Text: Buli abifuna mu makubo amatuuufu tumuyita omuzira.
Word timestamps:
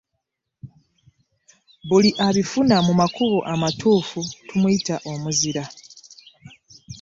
Buli 1.87 2.09
abifuna 2.27 2.75
mu 2.87 2.93
makubo 3.01 3.37
amatuuufu 3.53 4.19
tumuyita 4.47 4.95
omuzira. 5.11 5.63